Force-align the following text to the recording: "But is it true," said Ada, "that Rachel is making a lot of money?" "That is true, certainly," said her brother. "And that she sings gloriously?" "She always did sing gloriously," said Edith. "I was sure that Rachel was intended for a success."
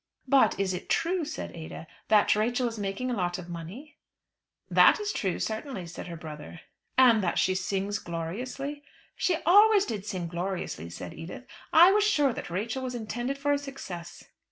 "But 0.27 0.59
is 0.59 0.73
it 0.73 0.89
true," 0.89 1.23
said 1.25 1.55
Ada, 1.55 1.85
"that 2.07 2.35
Rachel 2.35 2.67
is 2.67 2.79
making 2.79 3.11
a 3.11 3.15
lot 3.15 3.37
of 3.37 3.49
money?" 3.49 3.99
"That 4.67 4.99
is 4.99 5.13
true, 5.13 5.37
certainly," 5.37 5.85
said 5.85 6.07
her 6.07 6.15
brother. 6.17 6.61
"And 6.97 7.23
that 7.23 7.37
she 7.37 7.53
sings 7.53 7.99
gloriously?" 7.99 8.81
"She 9.15 9.35
always 9.45 9.85
did 9.85 10.07
sing 10.07 10.25
gloriously," 10.27 10.89
said 10.89 11.13
Edith. 11.13 11.45
"I 11.71 11.91
was 11.91 12.03
sure 12.03 12.33
that 12.33 12.49
Rachel 12.49 12.81
was 12.81 12.95
intended 12.95 13.37
for 13.37 13.53
a 13.53 13.59
success." 13.59 14.23